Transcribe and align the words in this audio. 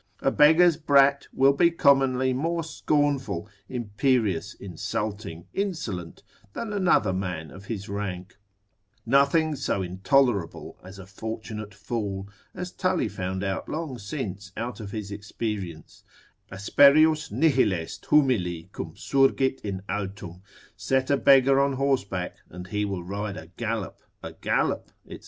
A 0.21 0.31
beggar's 0.31 0.77
brat 0.77 1.27
will 1.31 1.53
be 1.53 1.69
commonly 1.69 2.33
more 2.33 2.63
scornful, 2.63 3.47
imperious, 3.69 4.55
insulting, 4.55 5.45
insolent, 5.53 6.23
than 6.53 6.73
another 6.73 7.13
man 7.13 7.51
of 7.51 7.65
his 7.65 7.87
rank: 7.87 8.37
Nothing 9.05 9.55
so 9.55 9.83
intolerable 9.83 10.79
as 10.83 10.97
a 10.97 11.05
fortunate 11.05 11.75
fool, 11.75 12.27
as 12.55 12.71
Tully 12.71 13.07
found 13.09 13.43
out 13.43 13.69
long 13.69 13.99
since 13.99 14.51
out 14.57 14.79
of 14.79 14.89
his 14.89 15.11
experience; 15.11 16.03
Asperius 16.51 17.29
nihil 17.31 17.71
est 17.71 18.07
humili 18.09 18.71
cum 18.71 18.95
surgit 18.95 19.61
in 19.63 19.83
altum, 19.87 20.41
set 20.75 21.11
a 21.11 21.15
beggar 21.17 21.59
on 21.59 21.73
horseback, 21.73 22.37
and 22.49 22.65
he 22.69 22.85
will 22.85 23.03
ride 23.03 23.37
a 23.37 23.51
gallop, 23.55 23.99
a 24.23 24.33
gallop, 24.33 24.89
&c. 25.07 25.19